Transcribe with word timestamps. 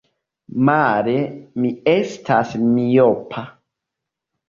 Male, 0.69 1.13
mi 1.63 1.71
estas 1.93 2.59
miopa! 2.65 3.49